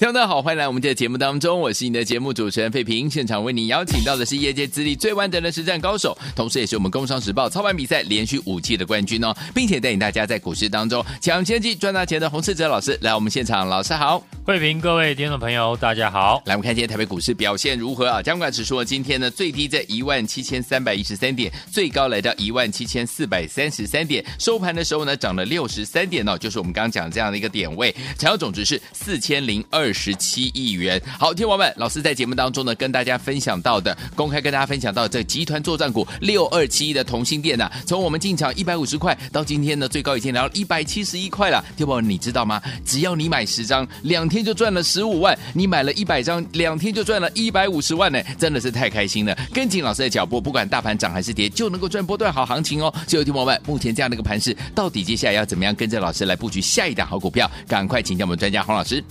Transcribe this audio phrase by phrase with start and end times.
[0.00, 3.10] 听众大家好，欢迎来我们的节目当中，我是你的节目主持人费平。
[3.10, 16.42] 现场为你邀请到的是业界资历最完整的实战高手，同时也是我们《工商时报》操盘比赛连续五季的冠军哦，并且带领大家在股市当中抢先机赚大钱的洪世哲老师来我们现场，老师好，费平，各位听众朋友大家好。
[16.46, 18.22] 来，我们看今天台北股市表现如何啊？
[18.22, 31.00] 加权指数今天呢最低在一万七千三百一十三点，最高来到一万七千四百三十三点，收盘的时候呢涨了六十三点哦，就是我们刚刚讲这样的一个点位，成交总值是四千零二十七亿元。
[31.18, 41.64] 好，听众们，老师在节目当中呢跟大家分享到的，公开跟大家分享到这集团作战股六二七一的同欣电呢，从我们进场一百五十块到今天呢最高已经来到一百七十一块了。
[41.76, 42.60] 听众们，你知道吗？
[42.84, 49.36] 只要你买十张，两天就赚了十五万；你买了一百张，两天就赚了一百五十万呢，真的是太开心了。
[49.52, 52.92] 跟紧老师的脚步，不管大盘涨还是跌，就能够赚波段好行情哦。
[53.06, 57.50] 所以，听友们，目前这样的一个盘势，到底接下来要怎么样跟着老师来布局下一档好股票？
[57.66, 59.02] 赶快请教我们专家黄老师。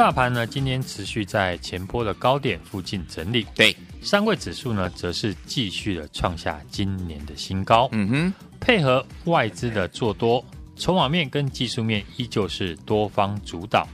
[0.00, 3.46] 大盘呢，今天持续在前波的高点附近整理。
[3.54, 7.86] 对，上柜指数呢，则是继续的创下今年的新高。
[7.92, 10.42] 嗯哼，配合外资的做多，
[10.74, 13.86] 筹码面跟技术面依旧是多方主导。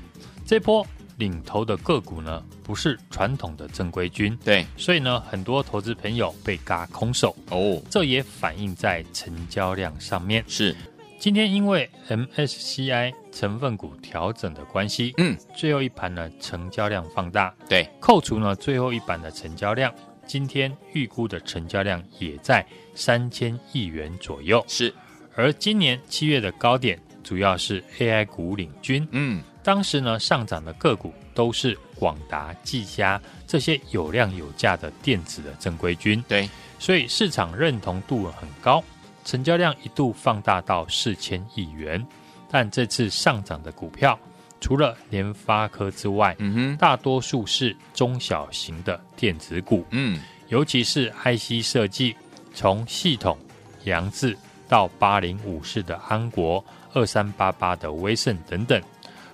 [0.44, 0.86] 这波
[1.16, 4.38] 领头的个股呢，不是传统的正规军。
[4.44, 7.34] 对，所以呢，很多投资朋友被嘎空手。
[7.50, 10.44] 哦，这也反映在成交量上面。
[10.46, 10.72] 是。
[11.18, 19.92] 今天因为 MSCI 成分股调整的关系，嗯，最后一盘呢成交量放大，对，扣除呢最后一盘的成交量，
[20.26, 22.64] 今天预估的成交量也在
[22.94, 24.92] 三千亿元左右，是。
[25.34, 38.84] 而今年七月的高点主要是 AI 股领军，嗯，当时呢上涨的个股都是广达、技嘉这些有量有价的电子的正规军，对，所以市场认同度很高。
[39.26, 42.06] 成交量一度放大到四千亿元，
[42.48, 44.16] 但这次上涨的股票，
[44.60, 52.14] 除了联发科之外，嗯哼，大多数是中小型的电子股，嗯，尤其是 IC 设计，
[52.54, 53.36] 从系统、
[53.82, 58.80] 扬智到八零五四的安国、二三八八的威盛等等，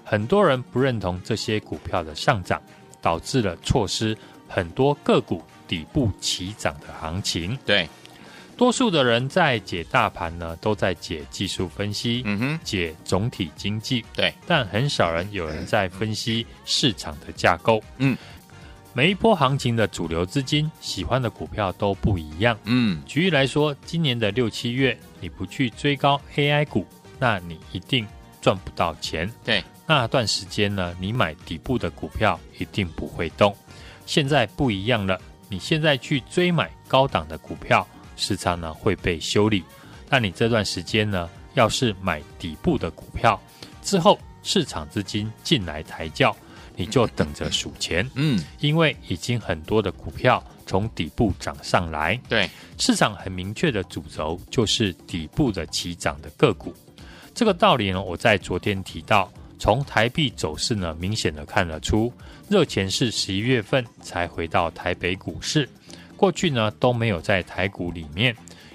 [0.03, 2.61] 很多人不认同这些股票的上涨，
[3.03, 4.17] 导致了错失
[4.49, 7.87] 很多个股底部起涨的行情，对。
[8.63, 18.17] 多数的人在解大盘呢，都在解技术分析，嗯哼，解总体经济，对，但很少人有人在分析市场的架构，嗯，
[18.93, 26.87] 每一波行情的主流资金喜欢的股票都不一样，嗯，举例来说，今年的六七月你不去追高 AI 股，
[27.19, 28.07] 那你一定
[28.41, 33.57] 赚不到钱，对，那段时间呢，你买底部的股票一定不会动，
[34.07, 37.85] 现在不一样了，你现在去追买高档的股票。
[38.23, 39.65] 市场呢会被修理，
[40.09, 43.41] 那你这段时间呢，要是买底部的股票，
[43.83, 46.35] 之后市场资金进来抬轿，
[46.77, 48.09] 你就等着数钱。
[48.15, 56.73] 嗯，因为已经很多的股票从底部涨上来，对，市场很明确的主轴就是底部的起涨的个股。
[57.35, 59.29] 这个道理呢，我在昨天提到，
[59.59, 62.13] 从台币走势呢，明显的看得出，
[62.49, 65.69] 热钱是十一月份才回到台北股市。
[66.23, 68.33] 过去呢都没有在台股里面，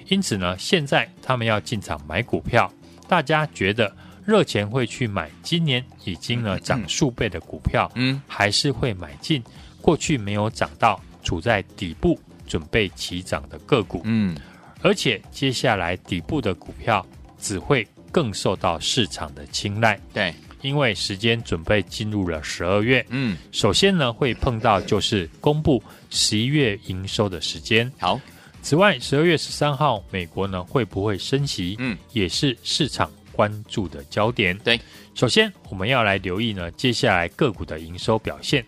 [0.10, 2.70] 因此呢，现在他们要进场买股票，
[3.08, 3.90] 大家觉得
[4.26, 9.42] 热钱会去买今年已经呢涨数倍的股票，嗯，还是会买进
[9.80, 14.38] 过去没有涨到、处在底部准备起涨的个股，嗯，
[14.82, 17.06] 而且接下来底部的股票
[17.40, 20.36] 只会更受到市场的青睐，对。
[20.68, 27.90] 因为时间准备进入了十二月，嗯，首先呢会碰到就是公布十一月营收的时间。
[27.98, 28.20] 好，
[28.62, 31.78] 此外十二月十三号美国呢会不会升息？
[31.80, 34.58] 嗯，也是市场关注的焦点。
[34.58, 34.78] 对，
[35.16, 38.66] 首先我们要来留意呢接下来个股的营收表现。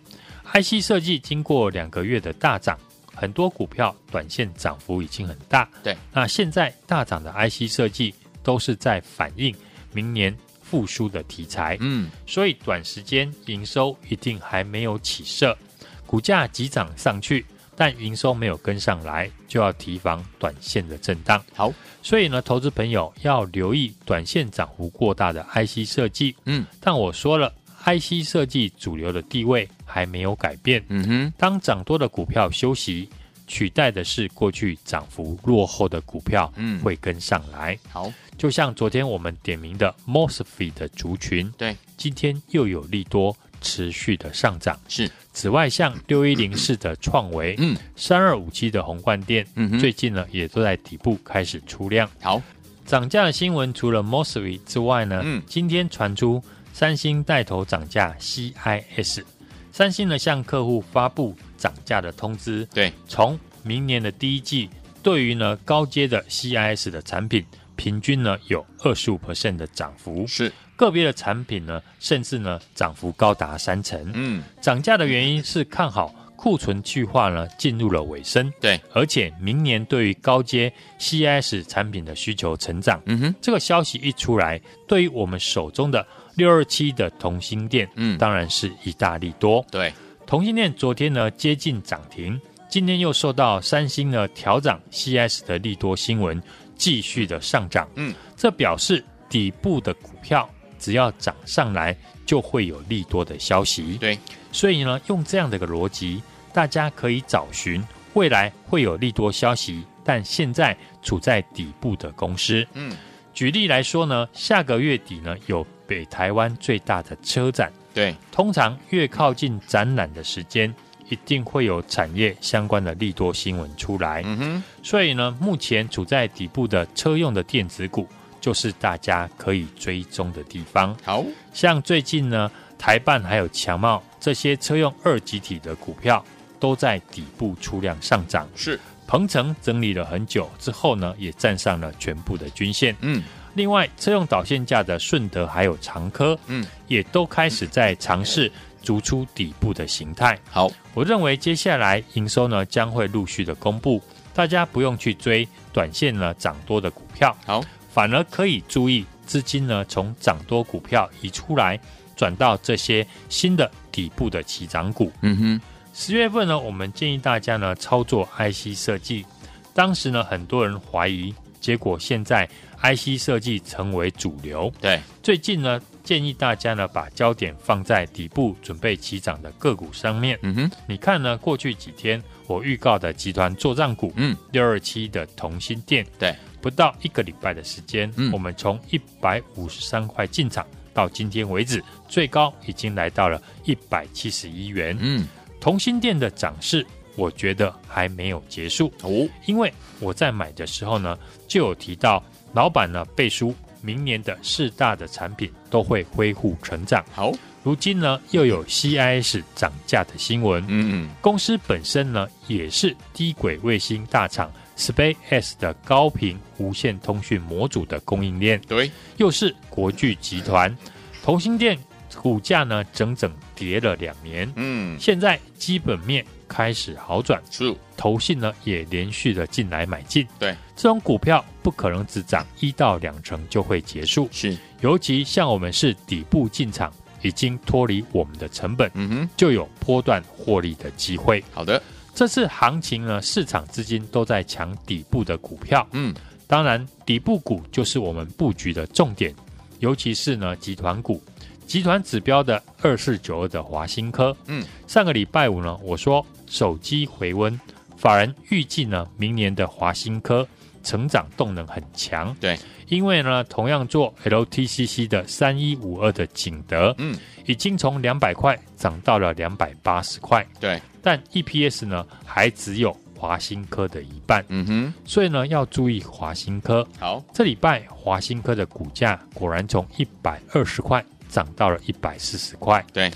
[0.54, 2.78] IC 设计经过两个月的大涨，
[3.14, 5.68] 很多股票短线涨幅已经很大。
[5.82, 9.54] 对，那现在大涨的 IC 设计都是在反映
[9.92, 10.34] 明年。
[10.70, 15.58] 复苏的题材，嗯，所以短时间营收一定还没有起色，
[16.06, 17.44] 股价急涨上去，
[17.74, 21.42] 但营收没有跟上来，就要提防短线的震荡。
[21.56, 21.72] 好，
[22.04, 26.36] 所以呢，投资朋友要留意短线涨幅过大的 IC 设计。
[26.44, 27.52] 嗯，但我说了
[27.84, 30.84] ，IC 设计主流的地位还没有改变。
[30.88, 33.08] 嗯哼，当涨多的股票休息，
[33.48, 37.76] 取代的是过去涨幅落后的股票，嗯，会跟上来。
[37.90, 38.12] 好。
[38.40, 44.80] 就像昨天我们点名的 Mosfet 的族群，对，今天又有利多持续的上涨。
[44.88, 52.08] 是，此外像六一零四的创维，嗯，三二五七的宏冠店，嗯，最近呢也都在底部开始出量。
[52.22, 52.40] 好，
[52.86, 59.22] 涨价的新闻除了 Mosfet 之外呢，嗯，今天传出三星带头涨价 CIS，
[59.70, 64.70] 三星呢向客户发布涨价的通知，对，从明年的第一季，
[65.02, 67.44] 对于呢高阶的 CIS 的产品，
[67.80, 70.52] 平均呢有二十五 percent 的涨幅，是。
[70.76, 74.10] 个别的产品呢，甚至呢涨幅高达三成。
[74.12, 83.00] 嗯，涨价的原因是看好库存去化呢进入了尾声，对，而且明年对于高阶 CIS 产品的需求成长。
[83.06, 89.64] 嗯哼，这个消息一出来，对于我们手中的六二七的同心店，嗯，当然是一大利多。
[89.70, 89.90] 对，
[90.26, 92.38] 同心店昨天呢接近涨停，
[92.70, 96.42] 今天又受到三星呢调涨 CIS 的利多新闻，
[96.80, 97.86] 继续的上涨。
[97.96, 100.48] 嗯，这表示底部的股票
[100.78, 101.94] 只要涨上来，
[102.24, 103.98] 就会有利多的消息。
[104.00, 104.18] 对，
[104.50, 106.22] 所以呢，用这样的一个逻辑，
[106.54, 107.84] 大家可以找寻
[108.14, 112.66] 未来会有利多消息，但现在处在底部的公司。
[112.72, 112.96] 嗯，
[113.34, 117.70] 举例来说呢，下个月底呢有北台湾最大的车展。
[117.92, 120.72] 对，通常越靠近展览的时间，
[121.10, 124.22] 一定会有产业相关的利多新闻出来。
[124.24, 128.08] 嗯哼，所以呢，目前处在底部的车用的电子股，
[128.40, 130.96] 就是大家可以追踪的地方。
[131.04, 136.24] 好，像最近呢，台办还有强茂这些车用二极体的股票，
[136.60, 138.48] 都在底部出量上涨。
[138.54, 142.96] 是，鹏程整理了很久之后呢，也站上了全部的均线。
[143.00, 143.20] 嗯，
[143.54, 148.50] 另外，车用导线架的顺德还有长科，嗯，也都开始在尝试。
[148.82, 150.38] 逐出底部的形态。
[150.50, 154.02] 好，我认为接下来营收呢将会陆续的公布，
[154.34, 161.78] 大家不用去追短线呢涨多的股票，好，反而可以注意资金呢从涨多股票移出来，
[162.16, 165.12] 转到这些新的底部的起涨股。
[165.22, 165.60] 嗯哼，
[165.94, 169.24] 十月份呢，我们建议大家呢操作 IC 设计，
[169.72, 172.48] 当时呢很多人怀疑，结果现在
[172.82, 174.72] IC 设计成为主流。
[174.80, 175.80] 对，最近呢。
[176.02, 180.36] 建议大家呢，把焦点放在底部准备起涨的个股上面。
[180.42, 181.36] 嗯哼，你看呢？
[181.36, 194.96] 过去几天我预告的集团作战股，嗯，六二七的同心店，对，不到一个礼拜的时间，嗯，我们从一百五十三块进场到今天为止，最高已经来到了一百七十一元。
[194.98, 195.28] 嗯，
[195.60, 196.84] 同心店的涨势，
[197.14, 201.16] 我觉得还没有结束哦，因为我在买的时候呢，
[201.46, 203.54] 就有提到老板呢背书。
[203.82, 207.02] 明年的四大的产品都会恢复成长。
[207.14, 207.32] 好，
[207.62, 210.62] 如今呢又有 CIS 涨价的新闻。
[210.68, 218.60] 嗯嗯，公司本身呢也是低轨卫星大厂 SpaceX 的高频无线通讯模组的供应链。
[218.68, 220.76] 对，又是国巨集团，
[221.22, 221.78] 同心店
[222.20, 224.52] 股价呢整整跌了两年。
[224.56, 227.40] 嗯，现在基本面开始好转。
[227.48, 227.72] 是。
[227.96, 241.44] 投信呢也连续的进来买进，对这种股票不可能只涨一到两成就会结束，是尤其像我们是底部进场，已经脱离我们的成本，嗯哼，就有波段获利的机会。
[241.52, 241.80] 好的，
[242.14, 246.14] 这次行情呢，市场资金都在抢底部的股票，嗯，
[246.46, 249.34] 当然底部股就是我们布局的重点，
[249.80, 251.22] 尤其是呢集团股。
[251.70, 257.56] 集团指标的二四九二的华新科，嗯，上个礼拜五呢，我说手机回温。
[257.96, 260.44] 法人预计呢，明年的华新科
[260.82, 262.36] 成长动能很强。
[262.40, 262.58] 对，
[262.88, 270.44] 因为呢，同样做 LTCC 的三一五二的景德，嗯，已经从两百块涨到了两百八十块。
[270.58, 274.44] 对，但 EPS 呢，还只有华新科的一半。
[274.48, 276.84] 嗯哼，所以呢，要注意华新科。
[276.98, 282.84] 好，这礼拜华新科的股价果然从一百二十块涨到了一百四十块。
[282.92, 283.10] 对，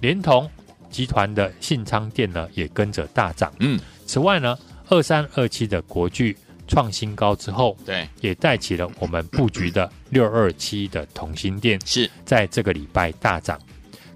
[0.00, 0.50] 连同
[0.90, 3.52] 集团的信昌店呢，也跟着大涨。
[3.60, 3.78] 嗯。
[4.06, 4.58] 此外呢，
[4.88, 6.34] 二三二七的国巨
[6.66, 13.60] 创新高之后，对，也带起了我们布局的六二七的同心店，是在这个礼拜大涨，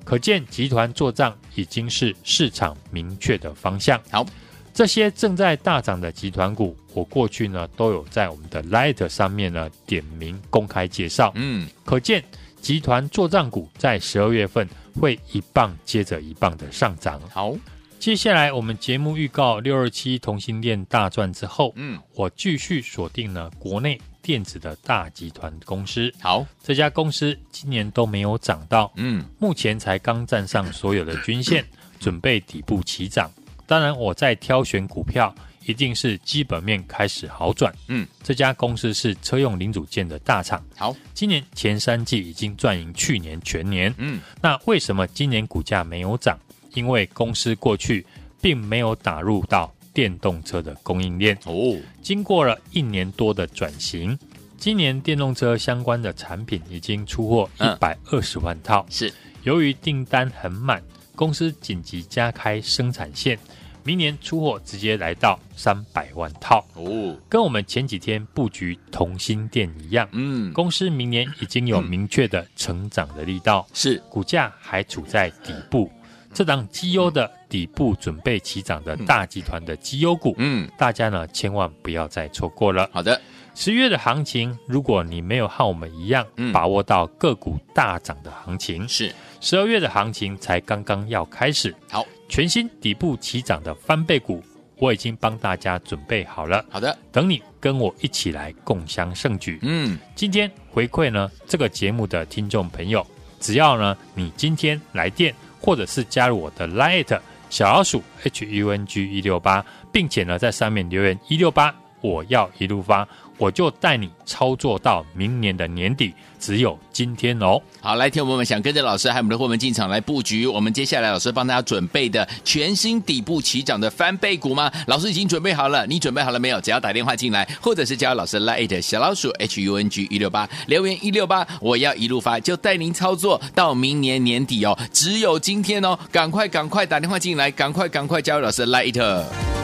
[0.03, 4.01] 可见集团做账已经是市场明确的方向。
[4.11, 4.25] 好，
[4.73, 11.33] 这些正在大涨的集团股，我过去呢都有在我们的 Light 上面呢点名公开介绍。
[11.35, 12.25] 嗯，可见
[12.63, 14.67] 集团做账股在十二月份
[14.99, 17.21] 会一棒接着一棒的上涨。
[17.29, 17.55] 好。
[17.99, 26.13] 接下来我们节目预告六二七同心店大赚之后，嗯，我继续锁定了国内电子的大集团公司。
[26.21, 31.65] 好，这家公司今年都没有涨到，嗯，目前才刚站上所有的均线，
[32.01, 33.31] 准备底部起涨。
[33.69, 35.33] 当然，我在挑选股票，
[35.67, 37.75] 一定是基本面开始好转。
[37.89, 40.65] 嗯，这家公司是车用零组件的大厂。
[40.77, 43.95] 好，今年前三季已经赚赢去年全年。
[43.99, 46.39] 嗯，那为什么今年股价没有涨？
[46.75, 48.05] 因为公司过去
[48.41, 54.19] 并没有打入到电动车的供应链哦，经过了一年多的转型，
[54.57, 58.87] 今年电动车相关的产品已经出货一百二十万套。
[58.89, 60.83] 是由于订单很满，
[61.15, 63.39] 公司紧急加开生产线，
[63.85, 66.65] 明年出货直接来到三百万套。
[66.75, 74.01] 哦，跟我们前几天布局同心店一样，嗯，公司明年已经有明确的成长的力道，是。
[74.09, 75.91] 股价还处在底部，
[76.33, 82.89] 这档绩优的底部准备起涨的大集团的绩优股，嗯，大家呢千万不要再错过了。
[82.93, 83.21] 好的，
[83.55, 92.07] 十月的行情，如果你没有和我们一样把握到个股大涨的行情，是十二月的行情才刚刚要开始，好。
[92.29, 94.43] 全新底部起涨的翻倍股，
[94.79, 96.65] 我已经帮大家准备好了。
[96.71, 99.59] 好的，等你跟我一起来共襄盛举。
[99.61, 103.07] 嗯，今天回馈呢这个节目的听众朋友，
[103.39, 113.09] 只要呢你今天来电或者是加入我的 Light 小老鼠 H U N G 一六八，并且呢在上面留言一六八，我要一路发。
[113.43, 117.61] 我就带你操作到明年的年底，只有今天哦。
[117.81, 124.71] 好，来，听我们想跟着老师还有我们的伙伴进场来布局，我们接下来老师帮大家准备的全新底部起涨的翻倍股吗？
[124.87, 126.61] 老师已经准备好了，你准备好了没有？
[126.61, 139.62] 只要打电话进来，或者是加入老师 Light 小老鼠 H U N G 一六八留言一六八，我要一路发，就带您操作到明年年底哦，只有今天哦，赶快赶快打电话进来，赶快赶快加入老师 Line。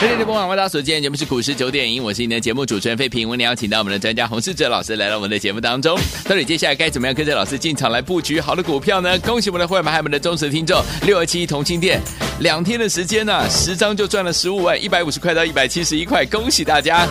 [0.00, 3.28] 今天的播网为大家所见节目是股市九点一，我是你的节目主持人费平。
[3.28, 5.98] 我们邀请到我们的专家洪世哲老师来到我们的节目当中。
[6.24, 9.18] 到底接下来该怎么样跟着老师进场来布局好的股票呢？
[9.18, 12.00] 恭喜我们的会员们还有我们的忠实听众，六二七同心店
[12.38, 17.04] 两天的时间呢、啊，十张就赚了十五万，一百五十块到一百七十一块，恭喜大家！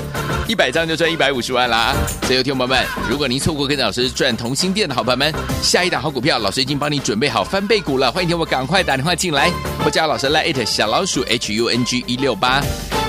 [0.48, 1.94] 一百张就赚一百五十万啦！
[2.22, 9.51] 所以，听众朋友们，如果您错过跟着老师赚同心店的好朋友们，下一档好股票，老师已经帮你准备好翻倍股了，欢迎听我赶快打电话进来，
[9.88, 12.62] 或加老师来 it 小老鼠 H U N G 一六八。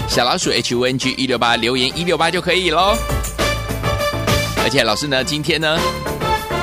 [0.09, 2.97] 小老鼠 H U N G 一六八留言一六八就可以喽。
[4.63, 5.77] 而且老师呢，今天呢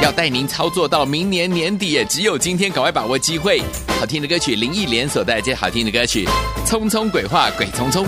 [0.02, 3.62] 要带您操作到明年年底，只有今天，赶快把握机会。
[4.00, 6.26] 好听的歌曲，林忆莲所带来这好听的歌曲
[6.66, 8.06] 《匆匆鬼话鬼匆匆》。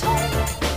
[0.00, 0.67] home.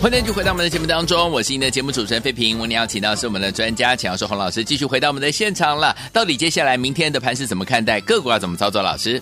[0.00, 2.58] 欢迎继续回到我们的节目当中，我是您的节目主持人费平。
[2.58, 5.94] 我们要请到是我们的专家强硕洪老师，继续回到我们的现场了。
[6.10, 8.00] 到底接下来明天的盘是怎么看待？
[8.00, 8.80] 个股要怎么操作？
[8.80, 9.20] 老师，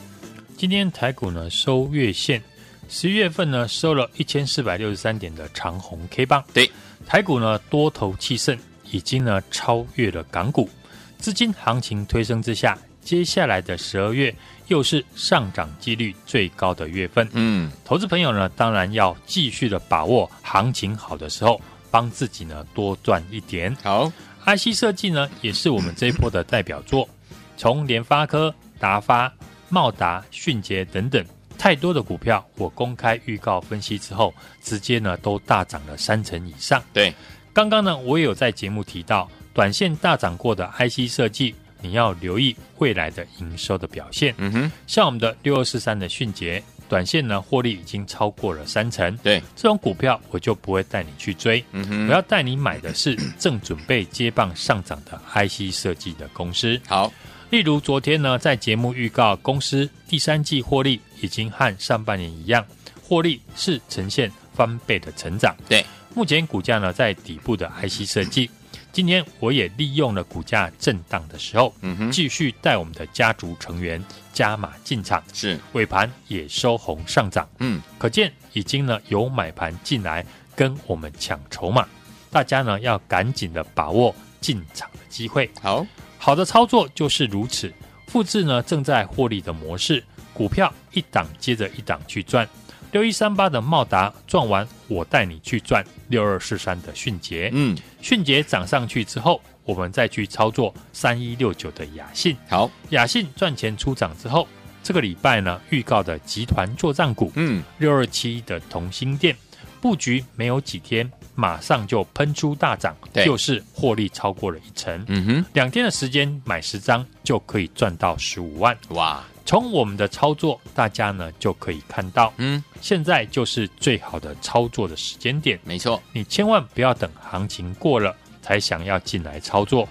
[0.56, 2.40] 今天台股呢收月线，
[2.88, 6.44] 十一月份呢收了一千四百六十三点的长红 K 棒。
[6.54, 6.70] 对，
[7.04, 8.56] 台股呢多头气盛，
[8.92, 10.70] 已经呢超越了港股，
[11.18, 14.34] 资金行情推升之下，接下来的十二月。
[14.68, 21.58] 又是上涨几率最高的月份，嗯，投资朋友呢，当然要继续的把握行情好的时候，
[21.90, 23.74] 帮自己呢多赚一点。
[23.82, 24.12] 好
[24.44, 27.08] ，IC 设计呢也是我们这一波的代表作，
[27.56, 29.32] 从联发科、达发、
[29.70, 31.24] 茂达、迅捷等等
[31.56, 36.84] 太多的股票，我公开预告分析之后，直接呢都大涨了三成以上。
[36.92, 37.14] 对，
[37.54, 41.54] 刚刚呢我也有在节目提到，短线大涨过的 IC 设计。
[41.80, 44.34] 你要留意未来的营收的表现。
[44.38, 49.16] 嗯哼，像我们的六二四三的迅捷，短线呢获利已经超过了三成。
[49.18, 51.64] 对，这种股票我就不会带你去追。
[51.72, 56.80] 嗯哼，我要带你买的是正准备接棒上涨的 IC 设计的公司。
[56.86, 57.12] 好，
[57.50, 62.64] 例如昨天呢，在节目预告公司第三季获利已经和上半年一样，
[63.02, 65.54] 获利是呈现翻倍的成长。
[65.68, 68.50] 对，目前股价呢在底部的 IC 设计。
[68.92, 75.58] 今天我也利用了股价震荡的时候，嗯哼，继续带我们的家族成员加码进场，是。
[75.72, 80.24] 尾盘也收红上涨，嗯，可见已经呢有买盘进来
[80.56, 81.86] 跟我们抢筹码，
[82.30, 85.50] 大家呢要赶紧的把握进场的机会。
[85.60, 85.86] 好。
[86.20, 87.72] 好的操作就是如此，
[88.08, 90.02] 复制呢正在获利的模式，
[90.34, 92.46] 股票一档接着一档去赚。
[92.92, 97.50] 六一三八的茂达赚完，我带你去赚六二四三的迅捷。
[97.52, 102.36] 嗯，迅捷涨上去之后，我们再去操作三一六九的雅信。
[102.48, 104.48] 好，雅信赚钱出涨之后，
[104.82, 109.36] 这个礼拜呢预告的集团作帐股，嗯，六二七的同心电
[109.80, 115.04] 布局没有几天，马上就喷出大涨，就是获利超过了一成。
[115.08, 118.76] 嗯哼，两天的时间买十张就可以赚到十五万。
[118.88, 119.22] 哇！
[119.48, 125.58] 从我们的操作，大家呢就可以看到，嗯，现在就是最好的操作的时间点。
[125.64, 129.88] 没错，你千万不要等行情过了才想要进来操作，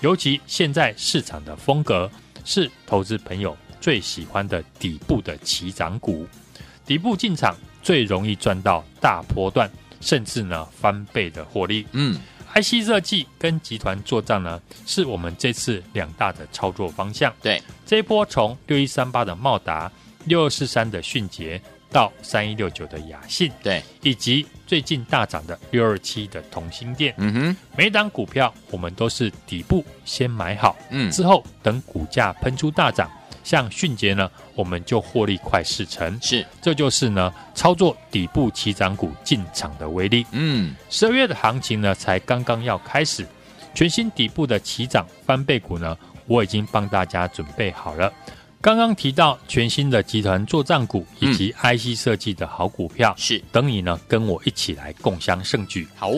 [0.00, 2.08] 尤其现在市场的风格
[2.44, 6.24] 是投资朋友最喜欢的底部的起涨股，
[6.86, 9.68] 底部进场最容易赚到大波段，
[10.00, 11.84] 甚至呢翻倍的获利。
[11.90, 12.16] 嗯。
[12.54, 17.32] IC 设计跟集团做账呢，是我们这次两大的操作方向。
[17.40, 19.90] 对，这一波从六一三八的茂达、
[20.24, 21.60] 六二四三的迅捷
[21.92, 27.14] 到三一六九的雅信，对，以及最近大涨的六二七的同心店。
[27.18, 33.10] 嗯哼，每档股票我们都是底部先买好，嗯，之后等股价喷出大涨。
[33.50, 40.24] 像迅捷呢，我们就获利快四成，是，这就是呢操作底部起涨股进场的威力。
[40.30, 43.26] 嗯，十二月的行情呢才刚刚要开始，
[43.74, 48.12] 全新底部的起涨翻倍股呢，我已经帮大家准备好了。
[48.60, 55.88] 刚刚提到全新的集团作战股以及 IC 设计的好股票，是、嗯、等你呢跟我一起来共襄盛举。
[55.96, 56.12] 好，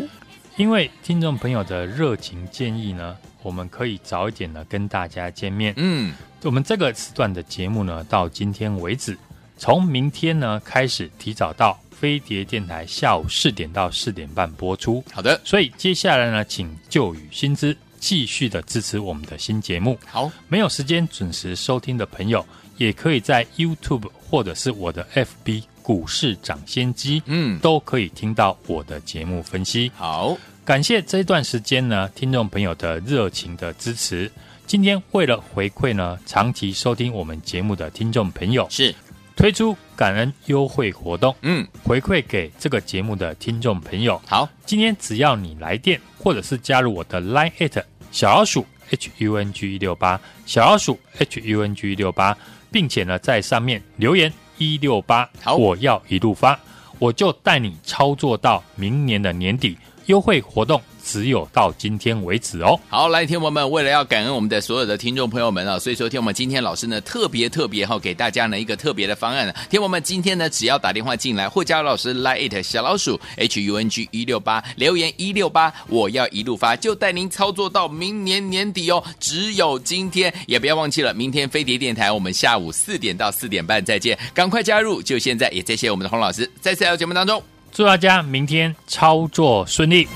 [0.59, 5.75] 因为听众朋友的热情建议呢，我们可以早一点呢跟大家见面。
[5.77, 6.13] 嗯。
[6.43, 9.17] 我们这个时段的节目呢，到今天为止，
[9.57, 15.05] 从明天呢开始提早到飞碟电台下午四点到四点半播出。
[15.13, 19.97] 好的，所以接下来呢，请旧雨新知继续的支持我们的新节目。
[20.05, 22.45] 好，没有时间准时收听的朋友，
[22.77, 29.93] 也可以在 YouTube 或者是我的 FB 股市涨先机，嗯，都可以听到我的节目分析。
[29.95, 34.31] 好，感谢这一段时间呢，听众朋友的热情的支持。
[34.65, 38.95] 今天为了回馈呢，长期收听我们节目的听众朋友，是
[39.35, 44.23] 推出感恩优惠活动，嗯，回馈给这个节目的听众朋友。
[44.25, 52.39] 好，今天只要你来电或者是加入我的 Line@ 小老鼠 HUNG 一六八小老鼠 HUNG 一六八，
[52.71, 56.59] 并且呢在上面留言一六八，好，我要一路发，
[57.01, 60.81] 我就带你操作到明年的年底，优惠活动。
[61.05, 62.79] 只有到今天为止哦。
[62.89, 69.53] 好，来，听我们为了要感恩我们的所有的听众朋友们啊，所以说听我们今天老师呢特别特别哈，给大家呢一个特别的方案。
[69.69, 79.03] 听我们今天呢，只要打电话进来或加入老师 Line 小老鼠 H U N G 一六八留言一六八，我要一路发，就带您操作到明年年底哦。
[79.19, 85.51] 只有今天，也不要忘记了，明天飞碟电台我们下午四点到四点半再见，赶快加入，就现在。
[85.51, 90.07] 也谢谢我们的洪老师，在下个节目当中，祝大家明天操作顺利。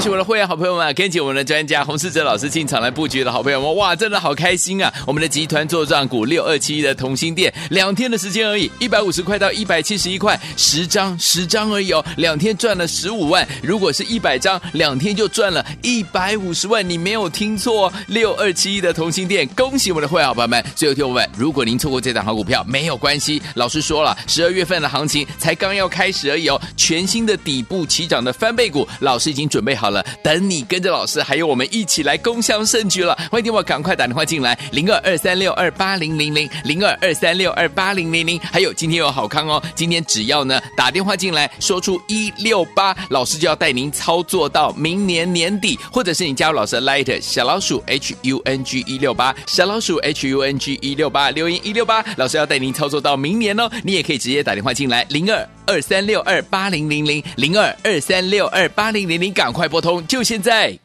[0.00, 4.90] 恭喜我的会员好朋友们，跟紧我们的专家洪世哲老师进场来布局的好朋友们，哇，真的好开心啊！
[5.06, 13.46] 我们的集团作帐股六二七一的同心店，两天的时间而已，一百五十块到一百七十一块，十张十张而已哦，两天赚了十五万。
[13.62, 20.64] 如果是一百张，两天就赚了一百五十万，你没有听错，六二七一的同心店，恭喜我们的会员好朋友们。
[20.74, 33.16] 最后，听我们，如果您错过这档好股票，没有关系，老师说了，十二月份的行情才刚要开始而已哦，全新的底部起涨的翻倍股，老师已经准备好了，等你跟着老师，还有我们一起来攻襄盛举了。
[33.30, 38.38] 欢迎听我赶快打电话进来，零二二三六二八零零零，零二二三六二八零零零。
[38.40, 53.70] 还有今天有好康哦，今天只要呢打电话进来，说出一六八，老师就要带您操作到明年年底，或者是你加入老师的 Light 小老鼠 H U N G 一六八，小老鼠 H U N G 一六八，留言一六八，老师要带您操作到明年哦。
[53.82, 60.80] 你也可以直接打电话进来，零二二三六二八零零零，零二二三六二八零零零，赶快拨通，就现在。